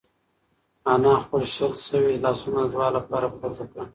[0.93, 3.87] انا خپل شل شوي لاسونه د دعا لپاره پورته کړل.